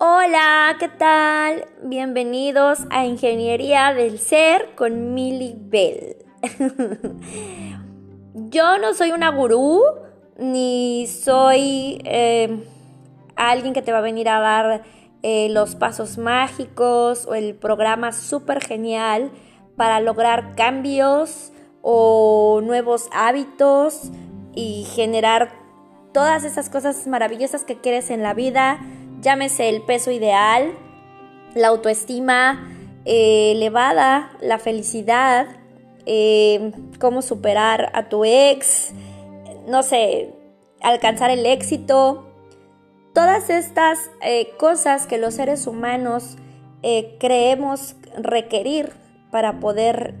Hola, 0.00 0.76
¿qué 0.78 0.86
tal? 0.86 1.66
Bienvenidos 1.82 2.78
a 2.90 3.04
Ingeniería 3.04 3.92
del 3.94 4.20
Ser 4.20 4.76
con 4.76 5.12
Milly 5.12 5.56
Bell. 5.58 6.18
Yo 8.34 8.78
no 8.78 8.94
soy 8.94 9.10
una 9.10 9.30
gurú, 9.30 9.82
ni 10.38 11.08
soy 11.08 12.00
eh, 12.04 12.64
alguien 13.34 13.74
que 13.74 13.82
te 13.82 13.90
va 13.90 13.98
a 13.98 14.02
venir 14.02 14.28
a 14.28 14.38
dar 14.38 14.84
eh, 15.24 15.48
los 15.50 15.74
pasos 15.74 16.16
mágicos 16.16 17.26
o 17.26 17.34
el 17.34 17.56
programa 17.56 18.12
súper 18.12 18.64
genial 18.64 19.32
para 19.76 19.98
lograr 19.98 20.54
cambios 20.54 21.50
o 21.82 22.60
nuevos 22.62 23.08
hábitos 23.12 24.12
y 24.54 24.84
generar 24.94 25.50
todas 26.12 26.44
esas 26.44 26.70
cosas 26.70 27.08
maravillosas 27.08 27.64
que 27.64 27.80
quieres 27.80 28.10
en 28.10 28.22
la 28.22 28.32
vida, 28.32 28.78
llámese 29.20 29.68
el 29.68 29.82
peso 29.82 30.10
ideal, 30.10 30.72
la 31.54 31.68
autoestima 31.68 32.68
eh, 33.04 33.52
elevada, 33.52 34.30
la 34.40 34.58
felicidad, 34.58 35.46
eh, 36.06 36.72
cómo 37.00 37.22
superar 37.22 37.90
a 37.94 38.08
tu 38.08 38.24
ex, 38.24 38.92
no 39.66 39.82
sé, 39.82 40.34
alcanzar 40.80 41.30
el 41.30 41.46
éxito, 41.46 42.26
todas 43.14 43.50
estas 43.50 43.98
eh, 44.22 44.50
cosas 44.58 45.06
que 45.06 45.18
los 45.18 45.34
seres 45.34 45.66
humanos 45.66 46.36
creemos 47.18 47.96
requerir 48.16 48.92
para 49.32 49.58
poder 49.58 50.14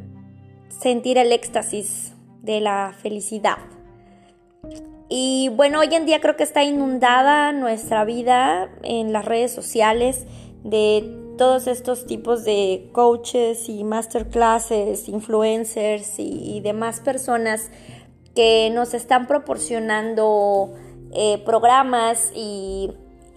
sentir 0.80 1.16
el 1.16 1.30
éxtasis 1.30 2.14
de 2.42 2.60
la 2.60 2.92
felicidad. 3.00 3.58
Y 5.08 5.48
bueno, 5.50 5.80
hoy 5.80 5.94
en 5.94 6.04
día 6.04 6.20
creo 6.20 6.36
que 6.36 6.42
está 6.42 6.62
inundada 6.62 7.52
nuestra 7.52 8.04
vida 8.04 8.70
en 8.82 9.12
las 9.12 9.24
redes 9.24 9.52
sociales 9.52 10.26
de 10.64 11.14
todos 11.38 11.66
estos 11.66 12.04
tipos 12.04 12.44
de 12.44 12.90
coaches 12.92 13.68
y 13.68 13.84
masterclasses, 13.84 15.08
influencers 15.08 16.18
y, 16.18 16.60
demás 16.60 17.00
personas 17.00 17.70
que 18.34 18.70
nos 18.70 18.92
están 18.92 19.26
proporcionando 19.26 20.74
eh, 21.12 21.42
programas 21.46 22.30
y, 22.34 22.90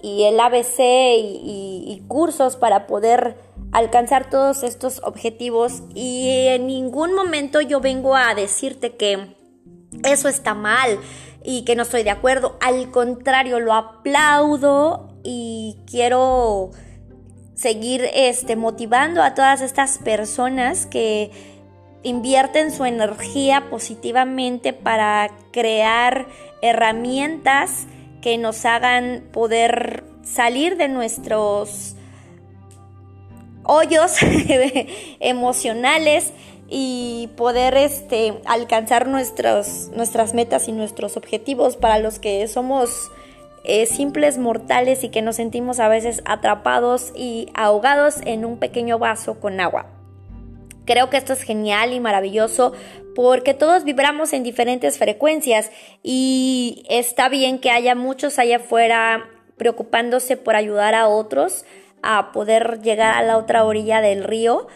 el 0.04 0.40
ABC 0.40 0.80
y 0.80 2.04
cursos 2.08 2.56
para 2.56 2.88
poder 2.88 3.38
alcanzar 3.72 4.32
todos 4.32 4.64
estos 4.64 5.00
objetivos. 5.04 5.84
Y 5.94 6.48
en 6.48 6.66
ningún 6.66 7.14
momento 7.14 7.62
yo 7.62 7.80
vengo 7.82 8.16
a 8.16 8.34
decirte 8.34 8.96
que 8.96 9.36
eso 10.04 10.28
está 10.28 10.56
mal 10.56 11.00
y 11.44 11.64
que 11.64 11.76
no 11.76 11.84
estoy 11.84 12.04
de 12.04 12.12
acuerdo. 12.12 12.58
Al 12.62 12.92
contrario, 12.92 13.60
lo 13.60 13.74
aplaudo 13.74 15.10
y 15.24 15.78
quiero 15.86 16.72
seguir 17.56 18.08
este, 18.14 18.56
motivando 18.56 19.22
a 19.22 19.34
todas 19.36 19.62
estas 19.62 19.98
personas 20.00 20.86
que 20.86 21.32
invierten 22.04 22.72
su 22.72 22.86
energía 22.86 23.70
positivamente 23.70 24.74
para 24.74 25.30
crear 25.52 26.28
herramientas 26.62 27.86
que 28.22 28.38
nos 28.38 28.66
hagan 28.66 29.24
poder 29.32 30.04
salir 30.24 30.78
de 30.78 30.88
nuestros 30.88 31.96
hoyos 33.64 34.16
emocionales 35.20 36.34
y 36.74 37.30
poder 37.36 37.76
este, 37.76 38.34
alcanzar 38.46 39.06
nuestros, 39.08 39.92
nuestras 39.94 40.34
metas 40.34 40.70
y 40.70 40.72
nuestros 40.72 41.18
objetivos 41.18 41.76
para 41.76 42.00
los 42.00 42.18
que 42.18 42.48
somos 42.48 43.12
eh, 43.66 43.86
simples 43.86 44.38
mortales 44.38 45.04
y 45.04 45.10
que 45.10 45.22
nos 45.22 45.36
sentimos 45.36 45.82
a 45.82 45.90
veces 45.90 46.24
atrapados 46.24 47.12
y 47.14 47.50
ahogados 47.54 48.22
en 48.26 48.46
un 48.46 48.58
pequeño 48.58 49.00
vaso 49.00 49.38
con 49.40 49.60
agua. 49.60 49.88
Creo 50.86 51.10
que 51.10 51.18
esto 51.18 51.34
es 51.34 51.44
genial 51.44 51.92
y 51.92 52.00
maravilloso 52.00 52.72
porque 53.16 53.54
todos 53.54 53.84
vibramos 53.84 54.32
en 54.32 54.44
diferentes 54.44 54.98
frecuencias 54.98 55.70
y 56.02 56.86
está 56.90 57.28
bien 57.28 57.60
que 57.60 57.70
haya 57.70 57.96
muchos 57.96 58.40
allá 58.40 58.56
afuera 58.56 59.30
preocupándose 59.58 60.38
por 60.38 60.56
ayudar 60.56 60.96
a 60.96 61.10
otros 61.10 61.66
a 62.02 62.32
poder 62.32 62.82
llegar 62.82 63.14
a 63.14 63.24
la 63.24 63.38
otra 63.38 63.66
orilla 63.66 64.00
del 64.00 64.24
río 64.24 64.68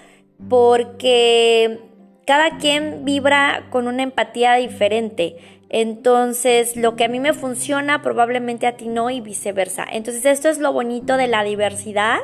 porque 0.50 1.80
cada 2.26 2.58
quien 2.58 3.06
vibra 3.06 3.68
con 3.70 3.88
una 3.88 4.04
empatía 4.04 4.56
diferente. 4.56 5.38
Entonces, 5.70 6.76
lo 6.76 6.96
que 6.96 7.06
a 7.06 7.08
mí 7.08 7.20
me 7.20 7.34
funciona 7.34 8.02
probablemente 8.02 8.68
a 8.68 8.78
ti 8.78 8.88
no 8.88 9.10
y 9.10 9.22
viceversa. 9.22 9.86
Entonces, 9.92 10.26
esto 10.26 10.50
es 10.50 10.60
lo 10.60 10.74
bonito 10.74 11.18
de 11.18 11.28
la 11.28 11.44
diversidad 11.44 12.20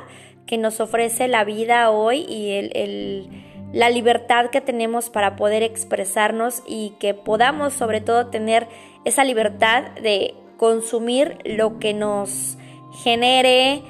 que 0.46 0.58
nos 0.58 0.80
ofrece 0.80 1.28
la 1.28 1.44
vida 1.44 1.92
hoy 1.92 2.26
y 2.28 3.30
la 3.74 3.90
libertad 3.90 4.50
que 4.50 4.62
tenemos 4.62 5.10
para 5.10 5.36
poder 5.36 5.64
expresarnos 5.64 6.62
y 6.68 6.94
que 7.00 7.14
podamos 7.14 7.74
sobre 7.74 8.02
todo 8.02 8.28
tener 8.28 8.68
esa 9.06 9.24
libertad 9.24 9.92
de 10.02 10.36
consumir 10.58 11.38
lo 11.46 11.80
que 11.80 11.94
nos 11.94 12.58
genere 13.04 13.82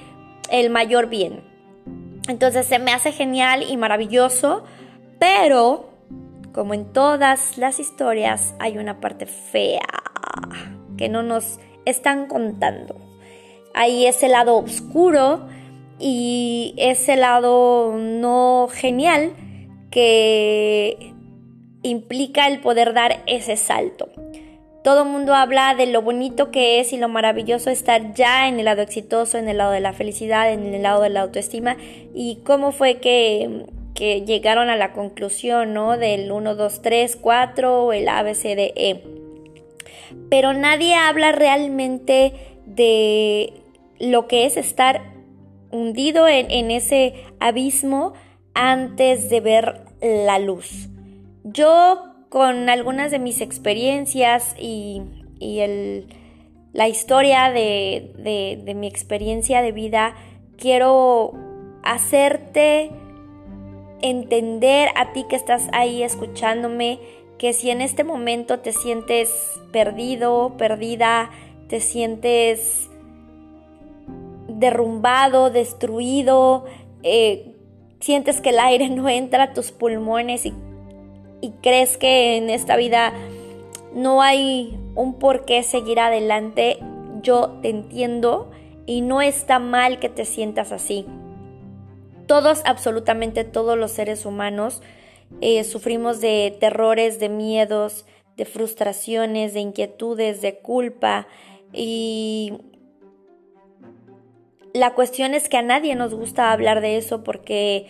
el 0.49 0.69
mayor 0.69 1.07
bien. 1.07 1.43
Entonces 2.27 2.67
se 2.67 2.79
me 2.79 2.91
hace 2.91 3.11
genial 3.11 3.63
y 3.67 3.75
maravilloso, 3.75 4.63
pero 5.19 5.90
como 6.53 6.73
en 6.73 6.91
todas 6.91 7.57
las 7.57 7.79
historias 7.79 8.55
hay 8.59 8.77
una 8.77 8.99
parte 8.99 9.25
fea 9.25 9.87
que 10.97 11.09
no 11.09 11.23
nos 11.23 11.59
están 11.85 12.27
contando. 12.27 12.95
Hay 13.73 14.05
ese 14.05 14.27
lado 14.27 14.57
oscuro 14.57 15.47
y 15.99 16.73
ese 16.77 17.15
lado 17.15 17.95
no 17.97 18.67
genial 18.71 19.33
que 19.89 21.13
implica 21.83 22.47
el 22.47 22.59
poder 22.59 22.93
dar 22.93 23.23
ese 23.27 23.55
salto. 23.55 24.09
Todo 24.83 25.03
el 25.03 25.09
mundo 25.09 25.35
habla 25.35 25.75
de 25.75 25.85
lo 25.85 26.01
bonito 26.01 26.49
que 26.49 26.79
es 26.79 26.91
y 26.91 26.97
lo 26.97 27.07
maravilloso 27.07 27.69
estar 27.69 28.15
ya 28.15 28.47
en 28.47 28.57
el 28.57 28.65
lado 28.65 28.81
exitoso, 28.81 29.37
en 29.37 29.47
el 29.47 29.57
lado 29.57 29.71
de 29.71 29.79
la 29.79 29.93
felicidad, 29.93 30.51
en 30.51 30.73
el 30.73 30.81
lado 30.81 31.03
de 31.03 31.09
la 31.09 31.21
autoestima 31.21 31.77
y 32.15 32.39
cómo 32.43 32.71
fue 32.71 32.95
que, 32.95 33.67
llegaron 33.95 34.69
a 34.69 34.75
la 34.75 34.93
conclusión, 34.93 35.73
¿no? 35.73 35.97
Del 35.97 36.31
1, 36.31 36.55
2, 36.55 36.81
3, 36.81 37.17
4, 37.17 37.93
el 37.93 38.07
A, 38.09 38.23
B, 38.23 38.35
C, 38.35 38.55
D, 38.55 38.73
E. 38.75 39.03
Pero 40.29 40.53
nadie 40.53 40.95
habla 40.95 41.31
realmente 41.31 42.33
de 42.65 43.53
lo 43.99 44.27
que 44.27 44.45
es 44.45 44.57
estar 44.57 45.01
hundido 45.71 46.27
en, 46.27 46.71
ese 46.71 47.13
abismo 47.39 48.13
antes 48.53 49.29
de 49.29 49.39
ver 49.39 49.81
la 50.01 50.39
luz. 50.39 50.89
Yo 51.43 52.03
con 52.29 52.69
algunas 52.69 53.11
de 53.11 53.19
mis 53.19 53.41
experiencias 53.41 54.55
y, 54.59 55.01
la 56.73 56.87
historia 56.87 57.51
de, 57.51 58.61
de 58.63 58.73
mi 58.75 58.87
experiencia 58.87 59.61
de 59.61 59.71
vida, 59.73 60.15
quiero 60.57 61.33
hacerte 61.83 62.91
entender 64.01 64.89
a 64.95 65.13
ti 65.13 65.25
que 65.29 65.35
estás 65.35 65.67
ahí 65.73 66.03
escuchándome 66.03 66.99
que 67.37 67.53
si 67.53 67.69
en 67.69 67.81
este 67.81 68.03
momento 68.03 68.59
te 68.59 68.71
sientes 68.71 69.31
perdido, 69.71 70.53
perdida, 70.57 71.31
te 71.67 71.79
sientes 71.79 72.89
derrumbado, 74.47 75.49
destruido, 75.49 76.65
eh, 77.03 77.55
sientes 77.99 78.41
que 78.41 78.49
el 78.49 78.59
aire 78.59 78.89
no 78.91 79.09
entra 79.09 79.43
a 79.43 79.53
tus 79.53 79.71
pulmones 79.71 80.45
y 80.45 80.53
y 81.41 81.51
crees 81.61 81.97
que 81.97 82.37
en 82.37 82.49
esta 82.49 82.77
vida 82.77 83.13
no 83.93 84.21
hay 84.21 84.77
un 84.95 85.15
por 85.15 85.43
qué 85.45 85.63
seguir 85.63 85.99
adelante, 85.99 86.77
yo 87.23 87.49
te 87.61 87.69
entiendo 87.69 88.49
y 88.85 89.01
no 89.01 89.21
está 89.21 89.59
mal 89.59 89.99
que 89.99 90.09
te 90.09 90.25
sientas 90.25 90.71
así. 90.71 91.05
Todos, 92.31 92.61
absolutamente 92.63 93.43
todos 93.43 93.77
los 93.77 93.91
seres 93.91 94.25
humanos 94.25 94.81
eh, 95.41 95.65
sufrimos 95.65 96.21
de 96.21 96.55
terrores, 96.61 97.19
de 97.19 97.27
miedos, 97.27 98.05
de 98.37 98.45
frustraciones, 98.45 99.53
de 99.53 99.59
inquietudes, 99.59 100.41
de 100.41 100.59
culpa 100.59 101.27
y 101.73 102.53
la 104.73 104.93
cuestión 104.93 105.33
es 105.33 105.49
que 105.49 105.57
a 105.57 105.61
nadie 105.61 105.93
nos 105.97 106.13
gusta 106.13 106.53
hablar 106.53 106.79
de 106.79 106.95
eso 106.95 107.21
porque 107.21 107.87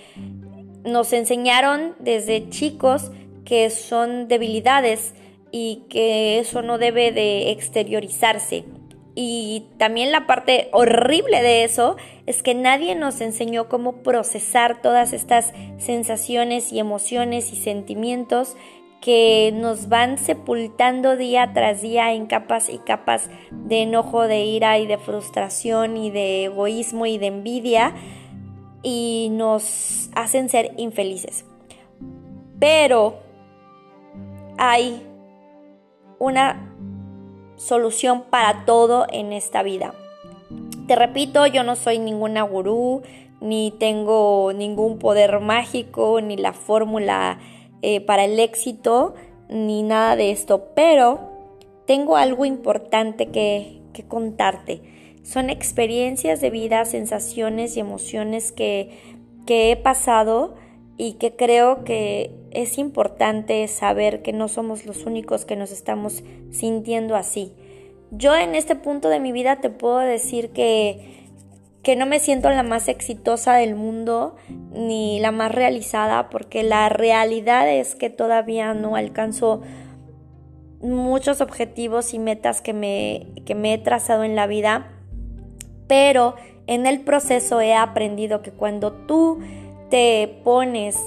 nos 0.83 1.13
enseñaron 1.13 1.93
desde 1.99 2.49
chicos 2.49 3.11
que 3.45 3.69
son 3.69 4.27
debilidades 4.27 5.13
y 5.51 5.83
que 5.87 6.39
eso 6.39 6.63
no 6.63 6.79
debe 6.79 7.11
de 7.11 7.51
exteriorizarse. 7.51 8.65
Y 9.13 9.65
también 9.77 10.11
la 10.11 10.25
parte 10.25 10.69
horrible 10.71 11.41
de 11.41 11.63
eso 11.63 11.97
es 12.25 12.43
que 12.43 12.55
nadie 12.55 12.95
nos 12.95 13.19
enseñó 13.19 13.67
cómo 13.67 14.03
procesar 14.03 14.81
todas 14.81 15.11
estas 15.11 15.53
sensaciones 15.77 16.71
y 16.71 16.79
emociones 16.79 17.51
y 17.51 17.57
sentimientos 17.57 18.55
que 19.01 19.51
nos 19.53 19.89
van 19.89 20.17
sepultando 20.17 21.17
día 21.17 21.51
tras 21.53 21.81
día 21.81 22.13
en 22.13 22.27
capas 22.27 22.69
y 22.69 22.77
capas 22.77 23.29
de 23.49 23.81
enojo, 23.81 24.27
de 24.27 24.45
ira 24.45 24.77
y 24.77 24.85
de 24.85 24.99
frustración 24.99 25.97
y 25.97 26.11
de 26.11 26.45
egoísmo 26.45 27.07
y 27.07 27.17
de 27.17 27.27
envidia 27.27 27.93
y 28.83 29.29
nos 29.31 30.09
hacen 30.15 30.49
ser 30.49 30.71
infelices. 30.77 31.45
Pero 32.59 33.17
hay 34.57 35.01
una 36.19 36.70
solución 37.61 38.23
para 38.29 38.65
todo 38.65 39.05
en 39.11 39.33
esta 39.33 39.61
vida. 39.61 39.93
Te 40.87 40.95
repito, 40.95 41.45
yo 41.45 41.63
no 41.63 41.75
soy 41.75 41.99
ninguna 41.99 42.41
gurú, 42.41 43.03
ni 43.39 43.71
tengo 43.79 44.51
ningún 44.53 44.97
poder 44.97 45.39
mágico, 45.39 46.19
ni 46.21 46.37
la 46.37 46.53
fórmula 46.53 47.39
eh, 47.81 48.01
para 48.01 48.25
el 48.25 48.39
éxito, 48.39 49.13
ni 49.47 49.83
nada 49.83 50.15
de 50.15 50.31
esto, 50.31 50.69
pero 50.75 51.19
tengo 51.85 52.17
algo 52.17 52.45
importante 52.45 53.27
que, 53.27 53.81
que 53.93 54.03
contarte. 54.03 54.81
Son 55.23 55.49
experiencias 55.49 56.41
de 56.41 56.49
vida, 56.49 56.83
sensaciones 56.85 57.77
y 57.77 57.79
emociones 57.79 58.51
que, 58.51 59.15
que 59.45 59.71
he 59.71 59.75
pasado 59.75 60.55
y 60.97 61.13
que 61.13 61.35
creo 61.35 61.83
que 61.83 62.31
es 62.51 62.77
importante 62.77 63.67
saber 63.67 64.21
que 64.21 64.33
no 64.33 64.47
somos 64.47 64.85
los 64.85 65.05
únicos 65.05 65.45
que 65.45 65.55
nos 65.55 65.71
estamos 65.71 66.23
sintiendo 66.51 67.15
así. 67.15 67.53
Yo 68.11 68.35
en 68.35 68.55
este 68.55 68.75
punto 68.75 69.09
de 69.09 69.19
mi 69.19 69.31
vida 69.31 69.61
te 69.61 69.69
puedo 69.69 69.99
decir 69.99 70.49
que, 70.51 71.29
que 71.81 71.95
no 71.95 72.05
me 72.05 72.19
siento 72.19 72.49
la 72.49 72.63
más 72.63 72.87
exitosa 72.89 73.53
del 73.53 73.75
mundo 73.75 74.35
ni 74.73 75.19
la 75.19 75.31
más 75.31 75.53
realizada 75.53 76.29
porque 76.29 76.63
la 76.63 76.89
realidad 76.89 77.69
es 77.69 77.95
que 77.95 78.09
todavía 78.09 78.73
no 78.73 78.95
alcanzo 78.95 79.61
muchos 80.81 81.41
objetivos 81.41 82.13
y 82.13 82.19
metas 82.19 82.61
que 82.61 82.73
me, 82.73 83.27
que 83.45 83.55
me 83.55 83.73
he 83.73 83.77
trazado 83.77 84.23
en 84.23 84.35
la 84.35 84.47
vida, 84.47 84.91
pero 85.87 86.35
en 86.67 86.85
el 86.85 87.01
proceso 87.01 87.61
he 87.61 87.73
aprendido 87.73 88.41
que 88.41 88.51
cuando 88.51 88.91
tú 88.91 89.39
te 89.91 90.39
pones 90.43 90.97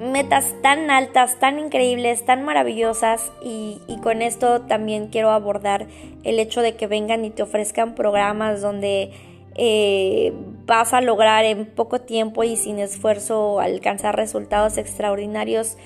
metas 0.00 0.54
tan 0.62 0.90
altas, 0.90 1.38
tan 1.38 1.58
increíbles, 1.58 2.24
tan 2.24 2.44
maravillosas 2.44 3.30
y, 3.42 3.80
con 4.02 4.22
esto 4.22 4.62
también 4.62 5.08
quiero 5.08 5.30
abordar 5.30 5.86
el 6.24 6.38
hecho 6.38 6.62
de 6.62 6.74
que 6.74 6.86
vengan 6.86 7.24
y 7.24 7.30
te 7.30 7.42
ofrezcan 7.42 7.94
programas 7.94 8.62
donde 8.62 9.10
eh, 9.56 10.32
vas 10.66 10.94
a 10.94 11.00
lograr 11.00 11.44
en 11.44 11.66
poco 11.66 12.00
tiempo 12.00 12.44
y 12.44 12.56
sin 12.56 12.78
esfuerzo 12.78 13.60
alcanzar 13.60 14.16
resultados 14.16 14.78
extraordinarios. 14.78 15.76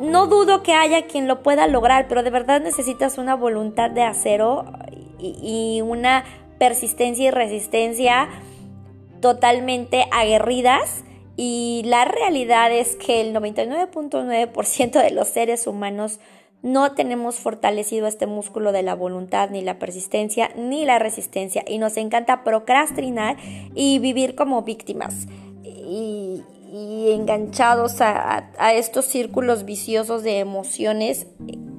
No 0.00 0.26
dudo 0.26 0.62
que 0.62 0.74
haya 0.74 1.06
quien 1.06 1.28
lo 1.28 1.42
pueda 1.42 1.66
lograr, 1.66 2.06
pero 2.08 2.22
de 2.22 2.30
verdad 2.30 2.60
necesitas 2.60 3.18
una 3.18 3.34
voluntad 3.34 3.90
de 3.90 4.02
acero 4.02 4.64
y 5.20 5.80
una 5.84 6.24
persistencia 6.58 7.28
y 7.28 7.30
resistencia 7.30 8.28
totalmente 9.20 10.06
aguerridas 10.12 11.04
y 11.36 11.82
la 11.84 12.04
realidad 12.04 12.72
es 12.72 12.96
que 12.96 13.20
el 13.20 13.32
99.9% 13.32 15.00
de 15.00 15.10
los 15.12 15.28
seres 15.28 15.68
humanos 15.68 16.18
no 16.62 16.92
tenemos 16.92 17.36
fortalecido 17.36 18.08
este 18.08 18.26
músculo 18.26 18.72
de 18.72 18.82
la 18.82 18.96
voluntad, 18.96 19.50
ni 19.50 19.62
la 19.62 19.78
persistencia, 19.78 20.50
ni 20.56 20.84
la 20.84 20.98
resistencia. 20.98 21.62
Y 21.66 21.78
nos 21.78 21.96
encanta 21.96 22.42
procrastinar 22.42 23.36
y 23.76 24.00
vivir 24.00 24.34
como 24.34 24.62
víctimas. 24.62 25.28
Y, 25.62 26.42
enganchados 27.10 28.00
a, 28.00 28.50
estos 28.74 29.06
círculos 29.06 29.64
viciosos 29.64 30.22
de 30.22 30.40
emociones 30.40 31.28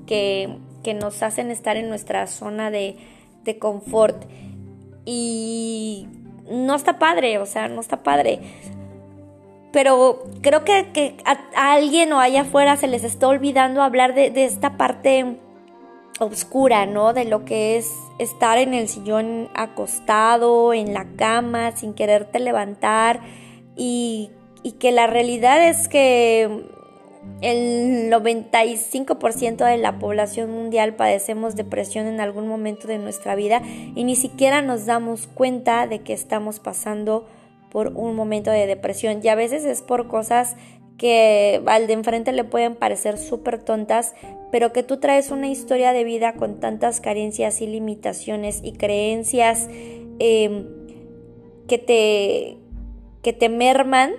que, 0.08 0.58
nos 1.00 1.22
hacen 1.22 1.52
estar 1.52 1.78
en 1.78 1.88
nuestra 1.88 2.26
zona 2.28 2.72
de, 2.72 2.96
de 3.44 3.60
confort. 3.60 4.24
Y 5.06 6.08
no 6.50 6.76
está 6.76 7.00
padre, 7.00 7.38
o 7.40 7.46
sea, 7.46 7.68
no 7.68 7.82
está 7.82 8.04
padre 8.04 8.40
pero 9.72 10.24
creo 10.42 10.64
que, 10.64 11.16
a, 11.26 11.74
alguien 11.74 12.12
o 12.14 12.20
allá 12.20 12.42
afuera 12.42 12.76
se 12.76 12.88
les 12.88 13.04
está 13.04 13.28
olvidando 13.28 13.82
hablar 13.82 14.16
de, 14.16 14.32
esta 14.44 14.78
parte 14.78 15.38
oscura, 16.20 16.86
¿no? 16.86 17.14
De 17.14 17.26
lo 17.26 17.46
que 17.46 17.78
es 17.78 17.92
estar 18.18 18.58
en 18.58 18.74
el 18.74 18.88
sillón 18.88 19.50
acostado, 19.54 20.74
en 20.74 20.94
la 20.94 21.06
cama, 21.16 21.76
sin 21.76 21.94
quererte 21.94 22.40
levantar 22.40 23.22
y, 23.76 24.32
y 24.64 24.74
que 24.74 24.92
la 24.92 25.08
realidad 25.08 25.66
es 25.66 25.88
que 25.88 26.66
el 27.42 28.12
95% 28.12 29.66
de 29.66 29.78
la 29.78 29.98
población 30.00 30.52
mundial 30.52 30.96
padecemos 30.96 31.56
depresión 31.56 32.08
en 32.08 32.20
algún 32.20 32.48
momento 32.48 32.88
de 32.88 32.98
nuestra 32.98 33.36
vida 33.36 33.62
y 33.96 34.04
ni 34.04 34.16
siquiera 34.16 34.62
nos 34.62 34.86
damos 34.86 35.28
cuenta 35.28 35.88
de 35.88 36.00
que 36.00 36.14
estamos 36.14 36.60
pasando 36.60 37.28
por 37.72 37.94
un 37.96 38.16
momento 38.16 38.52
de 38.52 38.68
depresión. 38.68 39.22
Y 39.24 39.28
a 39.30 39.36
veces 39.36 39.64
es 39.66 39.82
por 39.82 40.08
cosas 40.08 40.56
que 40.98 41.62
al 41.66 41.88
de 41.88 41.94
enfrente 41.94 42.32
le 42.34 42.44
pueden 42.44 42.76
parecer 42.76 43.18
súper 43.18 43.64
tontas, 43.64 44.14
pero 44.52 44.74
que 44.74 44.84
tú 44.84 44.98
traes 44.98 45.32
una 45.32 45.48
historia 45.48 45.94
de 45.94 46.04
vida 46.04 46.34
con 46.34 46.60
tantas 46.60 47.00
carencias 47.00 47.62
y 47.62 47.68
limitaciones 47.68 48.60
y 48.64 48.74
creencias 48.74 49.70
em, 50.20 50.68
que, 51.68 51.78
te, 51.78 52.58
que 53.24 53.32
te 53.32 53.48
merman, 53.48 54.12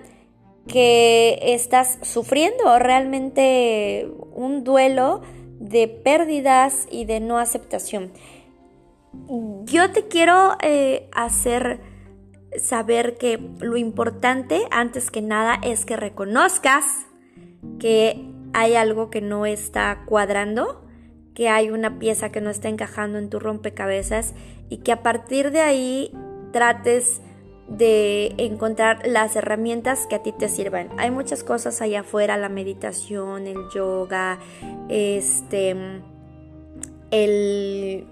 que 0.70 1.38
estás 1.42 1.98
sufriendo 2.02 2.78
realmente 2.78 4.08
un 4.32 4.62
duelo 4.62 5.20
de 5.58 5.88
pérdidas 5.88 6.86
y 6.90 7.04
de 7.06 7.20
no 7.20 7.38
aceptación. 7.38 8.12
Yo 9.64 9.90
te 9.90 10.06
quiero 10.06 10.56
eh, 10.62 11.08
hacer 11.12 11.80
saber 12.56 13.16
que 13.18 13.40
lo 13.58 13.76
importante 13.76 14.62
antes 14.70 15.10
que 15.10 15.22
nada 15.22 15.58
es 15.62 15.84
que 15.84 15.96
reconozcas 15.96 16.84
que 17.78 18.24
hay 18.52 18.74
algo 18.74 19.10
que 19.10 19.20
no 19.20 19.46
está 19.46 20.04
cuadrando, 20.06 20.84
que 21.34 21.48
hay 21.48 21.70
una 21.70 21.98
pieza 21.98 22.30
que 22.30 22.40
no 22.40 22.50
está 22.50 22.68
encajando 22.68 23.18
en 23.18 23.28
tu 23.28 23.40
rompecabezas 23.40 24.34
y 24.68 24.78
que 24.78 24.92
a 24.92 25.02
partir 25.02 25.50
de 25.50 25.60
ahí 25.60 26.12
trates 26.52 27.20
de 27.70 28.34
encontrar 28.36 29.06
las 29.06 29.36
herramientas 29.36 30.06
que 30.06 30.16
a 30.16 30.22
ti 30.22 30.32
te 30.32 30.48
sirvan. 30.48 30.88
Hay 30.98 31.10
muchas 31.10 31.44
cosas 31.44 31.80
allá 31.80 32.00
afuera, 32.00 32.36
la 32.36 32.48
meditación, 32.48 33.46
el 33.46 33.58
yoga, 33.72 34.38
este 34.88 36.02
el 37.10 38.06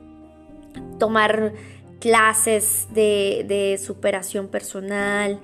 tomar 0.99 1.53
clases 2.01 2.89
de, 2.93 3.81
superación 3.83 4.49
personal, 4.49 5.41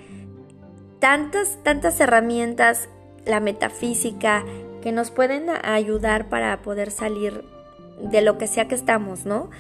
tantas, 1.01 1.59
tantas 1.63 2.01
herramientas, 2.01 2.89
la 3.25 3.41
metafísica, 3.41 4.45
que 4.83 4.93
nos 4.93 5.11
pueden 5.11 5.49
ayudar 5.51 6.29
para 6.29 6.61
poder 6.63 6.91
salir 6.91 7.45
de 8.01 8.21
lo 8.21 8.39
que 8.39 8.47
sea 8.47 8.69
que 8.69 8.75
estamos, 8.75 9.25
¿no? 9.25 9.51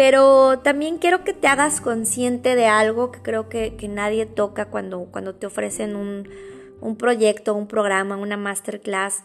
Pero 0.00 0.60
también 0.60 0.96
quiero 0.96 1.24
que 1.24 1.34
te 1.34 1.46
hagas 1.46 1.82
consciente 1.82 2.56
de 2.56 2.64
algo 2.64 3.12
que 3.12 3.20
creo 3.20 3.50
que, 3.50 3.76
nadie 3.86 4.24
toca 4.24 4.70
cuando, 4.70 5.04
cuando 5.10 5.34
te 5.34 5.46
ofrecen 5.46 5.94
un, 5.94 6.26
un 6.80 6.96
proyecto, 6.96 7.52
un 7.52 7.66
programa, 7.66 8.16
una 8.16 8.38
masterclass, 8.38 9.24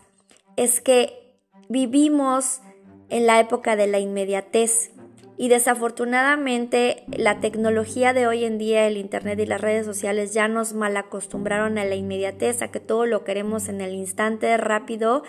es 0.57 0.81
que 0.81 1.37
vivimos 1.69 2.59
en 3.07 3.25
la 3.25 3.39
época 3.39 3.77
de 3.77 3.87
la 3.87 3.99
inmediatez. 3.99 4.91
Y 5.37 5.47
desafortunadamente 5.47 7.05
la 7.07 7.39
tecnología 7.39 8.11
de 8.11 8.27
hoy 8.27 8.43
en 8.43 8.57
día, 8.57 8.85
el 8.85 8.97
Internet 8.97 9.39
y 9.39 9.45
las 9.45 9.61
redes 9.61 9.85
sociales 9.85 10.33
ya 10.33 10.49
nos 10.49 10.73
mal 10.73 10.97
acostumbraron 10.97 11.77
a 11.77 11.85
la 11.85 11.95
inmediatez, 11.95 12.61
a 12.61 12.67
que 12.67 12.81
todo 12.81 13.05
lo 13.05 13.23
queremos 13.23 13.69
en 13.69 13.79
el 13.79 13.93
instante 13.93 14.57
rápido 14.57 15.23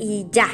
y 0.00 0.26
ya, 0.32 0.48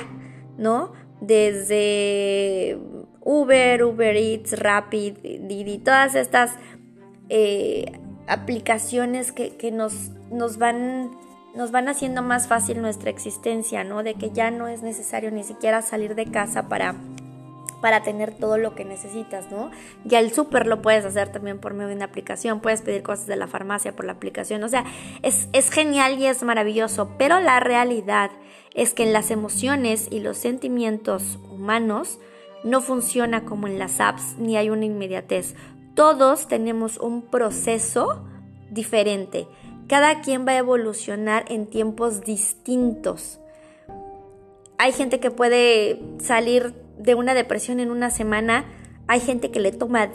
¿no? 0.59 0.93
Desde 1.23 2.79
Uber, 3.25 3.85
Uber 3.85 4.17
Eats, 4.17 4.59
Rapid, 4.59 5.17
Didi, 5.41 5.79
todas 5.79 6.15
estas 6.15 6.53
eh, 7.31 7.91
aplicaciones 8.27 9.33
que, 9.33 9.57
que 9.57 9.73
nos, 9.73 10.11
nos 10.31 10.59
van 10.59 11.11
nos 11.55 11.71
van 11.71 11.89
haciendo 11.89 12.21
más 12.21 12.49
fácil 12.49 12.83
nuestra 12.83 13.11
existencia, 13.11 13.85
¿no? 13.85 14.03
De 14.03 14.15
que 14.15 14.31
ya 14.31 14.51
no 14.51 14.67
es 14.67 14.83
necesario 14.83 15.31
ni 15.31 15.45
siquiera 15.45 15.83
salir 15.83 16.17
de 16.17 16.27
casa 16.27 16.69
para 16.69 16.97
para 17.81 18.03
tener 18.03 18.33
todo 18.33 18.57
lo 18.57 18.75
que 18.75 18.87
necesitas, 18.87 19.51
¿no? 19.51 19.71
Ya 20.07 20.19
el 20.19 20.33
súper 20.33 20.67
lo 20.67 20.81
puedes 20.81 21.05
hacer 21.05 21.31
también 21.31 21.61
por 21.61 21.75
medio 21.75 21.89
de 21.89 21.97
una 21.97 22.07
aplicación, 22.07 22.61
puedes 22.61 22.81
pedir 22.81 23.03
cosas 23.03 23.27
de 23.27 23.37
la 23.37 23.47
farmacia 23.47 23.95
por 23.95 24.07
la 24.07 24.13
aplicación, 24.13 24.65
o 24.65 24.71
sea, 24.71 24.87
es, 25.23 25.49
es 25.53 25.69
genial 25.69 26.19
y 26.19 26.25
es 26.25 26.43
maravilloso, 26.43 27.11
pero 27.19 27.41
la 27.41 27.61
realidad 27.61 28.31
es 28.73 28.95
que 28.95 29.03
en 29.03 29.13
las 29.13 29.31
emociones 29.31 30.09
y 30.11 30.21
los 30.21 30.39
sentimientos 30.39 31.39
humanos 31.51 32.21
no 32.65 32.81
funciona 32.81 33.45
como 33.45 33.69
en 33.69 33.79
las 33.79 34.01
apps 34.01 34.37
ni 34.39 34.57
hay 34.57 34.71
una 34.71 34.87
inmediatez. 34.87 35.55
Todos 35.95 36.49
tenemos 36.49 36.97
un 36.99 37.23
proceso 37.23 38.25
diferente. 38.71 39.47
Cada 39.87 40.23
quien 40.23 40.47
va 40.47 40.53
a 40.53 40.59
evolucionar 40.59 41.45
en 41.49 41.67
tiempos 41.67 42.23
distintos. 42.23 43.39
hay 44.77 44.93
gente 44.93 45.21
que 45.21 45.31
puede 45.31 46.03
salir 46.19 46.75
de 46.99 47.15
una 47.15 47.33
depresión 47.33 47.81
en 47.81 47.91
una 47.91 48.11
semana, 48.11 48.65
hay 49.07 49.21
gente 49.21 49.51
que 49.51 49.61
le 49.61 49.73
toma 49.73 50.11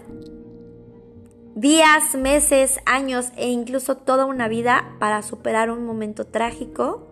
días, 1.56 2.16
meses, 2.16 2.80
años 2.86 3.32
e 3.36 3.50
incluso 3.50 3.98
toda 3.98 4.26
una 4.26 4.48
vida 4.48 4.96
para 5.00 5.22
superar 5.22 5.72
un 5.72 5.86
momento 5.86 6.26
trágico, 6.26 7.08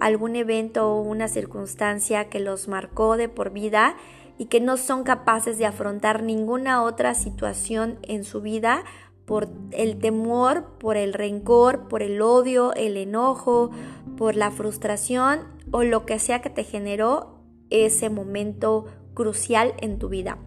algún 0.00 0.36
evento 0.36 0.92
o 0.92 1.02
una 1.02 1.28
circunstancia 1.28 2.28
que 2.28 2.40
los 2.40 2.68
marcó 2.68 3.16
de 3.16 3.28
por 3.28 3.50
vida 3.50 3.96
y 4.40 4.46
que 4.46 4.58
no 4.58 4.78
son 4.78 5.04
capaces 5.04 5.58
de 5.58 5.66
afrontar 5.66 6.22
ninguna 6.22 6.82
otra 6.82 7.14
situación 7.14 7.98
en 8.00 8.24
su 8.24 8.40
vida 8.40 8.84
por 9.26 9.50
el 9.70 9.98
temor, 9.98 10.78
por 10.78 10.96
el 10.96 11.12
rencor, 11.12 11.88
por 11.88 12.02
el 12.02 12.22
odio, 12.22 12.72
el 12.72 12.96
enojo, 12.96 13.70
por 14.16 14.36
la 14.36 14.50
frustración 14.50 15.40
o 15.72 15.82
lo 15.82 16.06
que 16.06 16.18
sea 16.18 16.40
que 16.40 16.48
te 16.48 16.64
generó 16.64 17.34
ese 17.68 18.08
momento 18.08 18.86
crucial 19.12 19.74
en 19.76 19.98
tu 19.98 20.08
vida. 20.08 20.38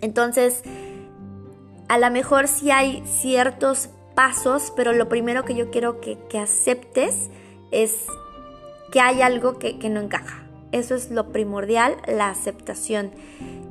Entonces, 0.00 0.62
a 1.88 1.98
lo 1.98 2.08
mejor 2.12 2.46
sí 2.46 2.70
hay 2.70 3.02
ciertos 3.04 3.88
pasos, 4.14 4.72
pero 4.76 4.92
lo 4.92 5.08
primero 5.08 5.44
que 5.44 5.56
yo 5.56 5.72
quiero 5.72 6.00
que, 6.00 6.18
aceptes 6.38 7.30
es 7.72 8.06
que 8.92 9.00
hay 9.00 9.22
algo 9.22 9.58
que, 9.58 9.74
no 9.90 9.98
encaja. 9.98 10.51
Eso 10.72 10.94
es 10.94 11.10
lo 11.10 11.30
primordial, 11.32 11.96
la 12.06 12.30
aceptación. 12.30 13.12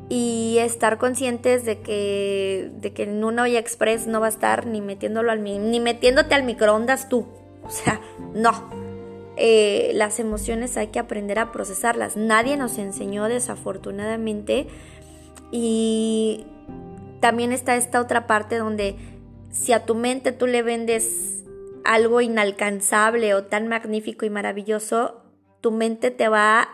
Y 0.10 0.58
estar 0.60 0.98
conscientes 0.98 1.66
de 1.66 1.80
que, 1.80 2.70
de 2.80 2.94
que 2.94 3.04
en 3.04 3.24
una 3.24 3.44
olla 3.44 3.60
express 3.60 4.08
no 4.08 4.20
va 4.20 4.28
a 4.28 4.30
estar 4.30 4.66
ni 4.66 4.82
metiéndolo 4.82 5.32
al 5.32 5.44
ni 5.44 5.80
metiéndote 5.80 6.36
al 6.36 6.44
microondas 6.44 7.10
tú. 7.10 7.28
O 7.64 7.70
sea, 7.70 8.02
no. 8.34 8.52
Eh, 9.38 9.92
las 9.96 10.20
emociones 10.20 10.78
hay 10.78 10.88
que 10.88 11.00
aprender 11.00 11.40
a 11.40 11.52
procesarlas. 11.52 12.18
Nadie 12.18 12.58
nos 12.58 12.78
enseñó 12.78 13.26
desafortunadamente. 13.26 14.68
Y 15.52 16.46
también 17.22 17.52
está 17.52 17.76
esta 17.76 18.02
otra 18.02 18.28
parte 18.28 18.58
donde 18.58 18.96
si 19.50 19.74
a 19.74 19.86
tu 19.86 19.96
mente 19.96 20.32
tú 20.32 20.48
le 20.48 20.62
vendes 20.62 21.44
algo 21.84 22.22
inalcanzable 22.22 23.34
o 23.34 23.44
tan 23.46 23.68
magnífico 23.68 24.26
y 24.26 24.30
maravilloso, 24.30 25.22
tu 25.62 25.72
mente 25.72 26.12
te 26.12 26.28
va 26.28 26.70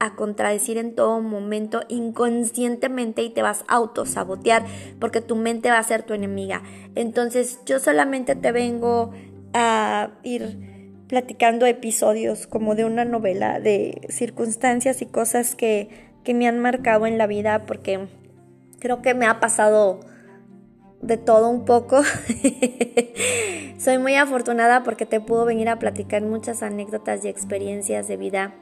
a 0.00 0.16
contradecir 0.16 0.78
en 0.78 0.94
todo 0.94 1.20
momento 1.20 1.82
inconscientemente 1.88 3.22
y 3.22 3.30
te 3.30 3.42
vas 3.42 3.64
a 3.68 3.76
autosabotear 3.76 4.64
porque 4.98 5.20
tu 5.20 5.36
mente 5.36 5.70
va 5.70 5.78
a 5.78 5.84
ser 5.84 6.02
tu 6.02 6.14
enemiga. 6.14 6.62
Entonces 6.96 7.60
yo 7.66 7.78
solamente 7.78 8.34
te 8.34 8.50
vengo 8.50 9.12
a 9.54 10.10
ir 10.24 11.04
platicando 11.06 11.66
episodios 11.66 12.46
como 12.48 12.74
de 12.74 12.84
una 12.84 13.04
novela 13.04 13.60
de 13.60 14.00
circunstancias 14.08 15.02
y 15.02 15.06
cosas 15.06 15.54
que, 15.54 15.88
que 16.24 16.34
me 16.34 16.48
han 16.48 16.58
marcado 16.58 17.06
en 17.06 17.18
la 17.18 17.26
vida 17.26 17.66
porque 17.66 18.08
Creo 18.80 19.02
que 19.02 19.14
me 19.14 19.26
ha 19.26 19.40
pasado 19.40 20.00
de 21.02 21.18
todo 21.18 21.50
un 21.50 21.66
poco. 21.66 22.00
Soy 23.78 23.98
muy 23.98 24.14
afortunada 24.14 24.82
porque 24.82 25.04
te 25.04 25.20
puedo 25.20 25.44
venir 25.44 25.68
a 25.68 25.78
platicar 25.78 26.22
muchas 26.22 26.62
anécdotas 26.62 27.24
y 27.24 27.28
experiencias 27.28 28.08
de 28.08 28.16
vida 28.16 28.54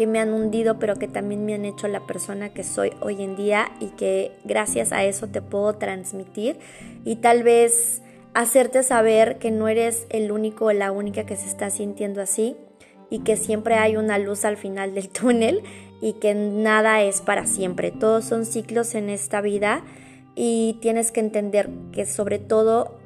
que 0.00 0.06
me 0.06 0.18
han 0.18 0.32
hundido, 0.32 0.78
pero 0.78 0.96
que 0.96 1.08
también 1.08 1.44
me 1.44 1.52
han 1.52 1.66
hecho 1.66 1.86
la 1.86 2.06
persona 2.06 2.54
que 2.54 2.64
soy 2.64 2.90
hoy 3.02 3.22
en 3.22 3.36
día 3.36 3.70
y 3.80 3.88
que 3.88 4.32
gracias 4.44 4.92
a 4.92 5.04
eso 5.04 5.26
te 5.26 5.42
puedo 5.42 5.74
transmitir 5.74 6.58
y 7.04 7.16
tal 7.16 7.42
vez 7.42 8.00
hacerte 8.32 8.82
saber 8.82 9.36
que 9.36 9.50
no 9.50 9.68
eres 9.68 10.06
el 10.08 10.32
único 10.32 10.64
o 10.64 10.72
la 10.72 10.90
única 10.90 11.26
que 11.26 11.36
se 11.36 11.46
está 11.46 11.68
sintiendo 11.68 12.22
así 12.22 12.56
y 13.10 13.18
que 13.18 13.36
siempre 13.36 13.74
hay 13.74 13.98
una 13.98 14.16
luz 14.16 14.46
al 14.46 14.56
final 14.56 14.94
del 14.94 15.08
túnel 15.10 15.60
y 16.00 16.14
que 16.14 16.32
nada 16.32 17.02
es 17.02 17.20
para 17.20 17.44
siempre. 17.44 17.90
Todos 17.90 18.24
son 18.24 18.46
ciclos 18.46 18.94
en 18.94 19.10
esta 19.10 19.42
vida 19.42 19.84
y 20.34 20.78
tienes 20.80 21.12
que 21.12 21.20
entender 21.20 21.68
que 21.92 22.06
sobre 22.06 22.38
todo 22.38 22.99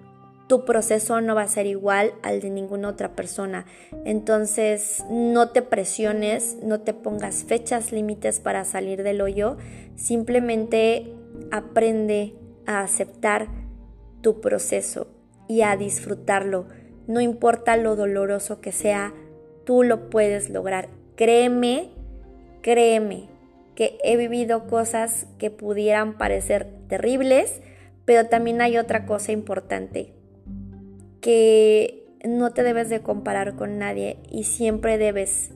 tu 0.47 0.65
proceso 0.65 1.21
no 1.21 1.35
va 1.35 1.43
a 1.43 1.49
ser 1.49 1.67
igual 1.67 2.13
al 2.23 2.41
de 2.41 2.51
ninguna 2.51 2.89
otra 2.89 3.15
persona. 3.15 3.67
Entonces 4.05 5.05
no 5.11 5.51
te 5.51 5.63
presiones, 5.63 6.59
no 6.63 6.81
te 6.81 6.95
pongas 6.95 7.45
fechas 7.45 7.93
límites 7.93 8.41
para 8.41 8.65
salir 8.65 9.03
del 9.03 9.21
hoyo, 9.21 9.57
simplemente 9.97 11.13
aprende 11.51 12.35
a 12.67 12.81
aceptar 12.81 13.49
tu 14.21 14.41
proceso 14.41 15.09
y 15.49 15.63
a 15.63 15.77
disfrutarlo. 15.77 16.67
No 17.07 17.21
importa 17.21 17.77
lo 17.77 17.97
doloroso 17.97 18.61
que 18.61 18.73
sea, 18.73 19.13
tú 19.65 19.83
lo 19.83 20.11
puedes 20.11 20.51
lograr. 20.51 20.89
Créeme 21.17 21.95
Créeme 22.65 23.29
que 23.75 23.99
he 24.03 24.17
vivido 24.17 24.67
cosas 24.69 25.27
que 25.39 25.51
pudieran 25.51 26.17
parecer 26.17 26.67
terribles, 26.89 27.61
pero 28.07 28.29
también 28.29 28.63
hay 28.63 28.79
otra 28.79 29.05
cosa 29.05 29.33
importante, 29.33 30.13
que 31.25 32.04
no 32.23 32.52
te 32.52 32.62
debes 32.62 32.90
de 32.90 33.00
comparar 33.00 33.57
con 33.57 33.78
nadie 33.78 34.19
y 34.31 34.45
siempre 34.45 34.99
debes 34.99 35.52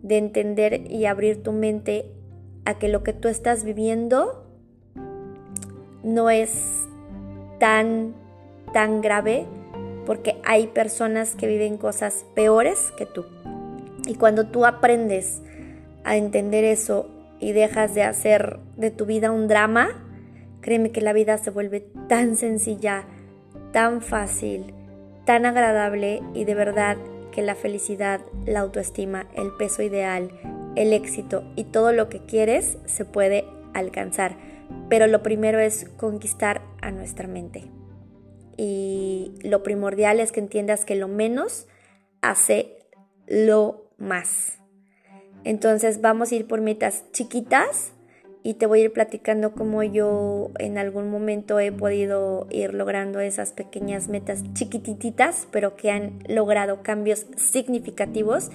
de 0.00 0.16
entender 0.16 0.90
y 0.90 1.04
abrir 1.04 1.42
tu 1.42 1.52
mente 1.52 2.06
a 2.64 2.78
que 2.78 2.88
lo 2.88 3.02
que 3.02 3.12
tú 3.12 3.28
estás 3.28 3.62
viviendo 3.62 4.46
no 6.02 6.30
es 6.30 6.88
tan, 7.60 8.14
tan 8.72 9.02
grave 9.02 9.44
porque 10.06 10.40
hay 10.44 10.68
personas 10.68 11.34
que 11.34 11.46
viven 11.46 11.76
cosas 11.76 12.24
peores 12.34 12.90
que 12.96 13.04
tú. 13.04 13.26
Y 14.06 14.14
cuando 14.14 14.46
tú 14.46 14.64
aprendes 14.64 15.42
a 16.04 16.16
entender 16.16 16.64
eso 16.64 17.10
y 17.38 17.52
dejas 17.52 17.94
de 17.94 18.02
hacer 18.02 18.60
de 18.78 18.90
tu 18.90 19.04
vida 19.04 19.30
un 19.30 19.46
drama, 19.46 19.90
créeme 20.62 20.90
que 20.90 21.02
la 21.02 21.12
vida 21.12 21.36
se 21.36 21.50
vuelve 21.50 21.86
tan 22.08 22.34
sencilla, 22.36 23.04
tan 23.72 24.00
fácil, 24.00 24.72
tan 25.24 25.46
agradable 25.46 26.22
y 26.34 26.44
de 26.44 26.54
verdad 26.54 26.96
que 27.30 27.42
la 27.42 27.54
felicidad, 27.54 28.20
la 28.46 28.60
autoestima, 28.60 29.26
el 29.34 29.52
peso 29.52 29.82
ideal, 29.82 30.30
el 30.76 30.92
éxito 30.92 31.44
y 31.56 31.64
todo 31.64 31.92
lo 31.92 32.08
que 32.08 32.20
quieres 32.20 32.78
se 32.84 33.04
puede 33.04 33.44
alcanzar. 33.74 34.36
Pero 34.88 35.06
lo 35.06 35.22
primero 35.22 35.58
es 35.58 35.88
conquistar 35.96 36.62
a 36.80 36.90
nuestra 36.90 37.26
mente. 37.26 37.70
Y 38.56 39.34
lo 39.42 39.62
primordial 39.62 40.20
es 40.20 40.32
que 40.32 40.40
entiendas 40.40 40.84
que 40.84 40.94
lo 40.94 41.08
menos 41.08 41.66
hace 42.20 42.76
lo 43.26 43.90
más. 43.98 44.58
Entonces 45.44 46.00
vamos 46.00 46.30
a 46.30 46.34
ir 46.36 46.46
por 46.46 46.60
metas 46.60 47.04
chiquitas 47.12 47.92
y 48.44 48.54
te 48.54 48.66
voy 48.66 48.80
a 48.80 48.84
ir 48.84 48.92
platicando 48.92 49.52
cómo 49.52 49.82
yo 49.82 50.50
en 50.58 50.76
algún 50.76 51.10
momento 51.10 51.60
he 51.60 51.70
podido 51.70 52.46
ir 52.50 52.74
logrando 52.74 53.20
esas 53.20 53.52
pequeñas 53.52 54.08
metas 54.08 54.42
chiquititas, 54.52 55.46
pero 55.52 55.76
que 55.76 55.90
han 55.90 56.18
logrado 56.28 56.82
cambios 56.82 57.26
significativos 57.36 58.50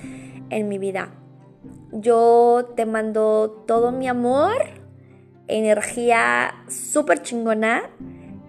en 0.49 0.67
mi 0.67 0.77
vida. 0.77 1.11
Yo 1.93 2.73
te 2.75 2.85
mando 2.85 3.63
todo 3.65 3.93
mi 3.93 4.09
amor, 4.09 4.57
energía 5.47 6.53
súper 6.67 7.21
chingona 7.21 7.83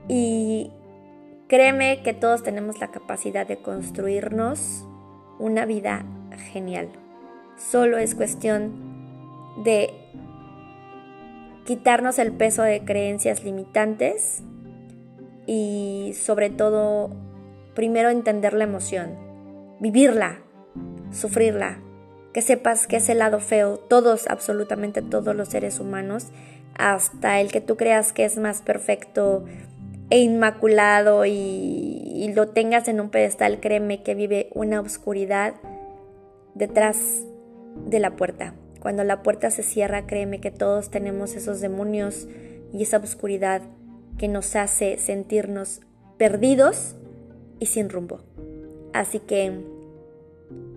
y 0.09 0.73
créeme 1.47 2.03
que 2.03 2.15
todos 2.15 2.43
tenemos 2.43 2.81
la 2.81 2.91
capacidad 2.91 3.47
de 3.47 3.59
construirnos 3.59 4.85
una 5.39 5.67
vida 5.67 6.05
genial. 6.53 6.89
Solo 7.57 7.99
es 7.99 8.17
cuestión 8.17 9.63
de 9.63 9.91
quitarnos 11.69 12.19
el 12.19 12.33
peso 12.33 12.63
de 12.63 12.83
creencias 12.83 13.45
limitantes 13.45 14.43
y 15.47 16.15
sobre 16.19 16.49
todo, 16.49 17.11
primero 17.75 18.09
entender 18.09 18.55
la 18.55 18.65
emoción, 18.65 19.19
vivirla, 19.79 20.39
sufrirla, 21.13 21.79
que 22.33 22.41
sepas 22.41 22.87
que 22.87 22.97
es 22.97 23.11
el 23.11 23.19
lado 23.19 23.39
feo, 23.39 23.77
todos, 23.77 24.29
absolutamente 24.29 25.03
todos 25.03 25.37
los 25.37 25.49
seres 25.49 25.79
humanos, 25.79 26.29
hasta 26.79 27.39
el 27.39 27.53
que 27.53 27.61
tú 27.61 27.77
creas 27.77 28.15
que 28.15 28.25
es 28.25 28.39
más 28.39 28.63
perfecto 28.63 29.45
e 30.09 30.21
inmaculado 30.21 31.27
y, 31.27 31.33
y 31.33 32.33
lo 32.33 32.49
tengas 32.49 32.89
en 32.89 32.99
un 32.99 33.11
pedestal, 33.11 33.61
créeme 33.61 34.03
que 34.03 34.15
vive 34.15 34.49
una 34.55 34.81
oscuridad 34.81 35.53
detrás 36.55 36.97
de 37.85 38.01
la 38.01 38.17
puerta. 38.17 38.55
Cuando 38.81 39.05
la 39.05 39.23
puerta 39.23 39.51
se 39.51 39.63
cierra, 39.63 40.07
créeme 40.07 40.41
que 40.41 40.51
todos 40.51 40.91
tenemos 40.91 41.35
esos 41.35 41.61
demonios 41.61 42.29
y 42.73 42.83
esa 42.83 42.99
oscuridad 42.99 43.63
que 44.19 44.29
nos 44.29 44.55
hace 44.57 44.99
sentirnos 44.99 45.81
perdidos 46.17 46.97
y 47.61 47.67
sin 47.67 47.89
rumbo. 47.89 48.21
Así 48.93 49.21
que 49.21 49.65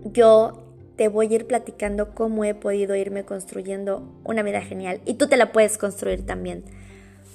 yo 0.04 0.62
te 0.96 1.08
voy 1.08 1.32
a 1.32 1.34
ir 1.36 1.46
platicando 1.46 2.14
cómo 2.14 2.44
he 2.44 2.54
podido 2.54 2.94
irme 2.94 3.24
construyendo 3.24 4.02
una 4.24 4.42
vida 4.42 4.60
genial 4.60 5.00
y 5.04 5.14
tú 5.14 5.26
te 5.26 5.36
la 5.36 5.52
puedes 5.52 5.78
construir 5.78 6.24
también. 6.26 6.64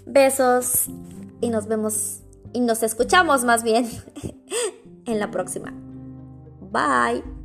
Besos 0.06 0.88
y 1.42 1.50
nos 1.50 1.68
vemos 1.68 2.22
y 2.54 2.62
nos 2.62 2.84
escuchamos 2.84 3.44
más 3.44 3.64
bien 3.64 3.88
en 5.06 5.20
la 5.20 5.32
próxima. 5.32 5.74
Bye. 6.72 7.37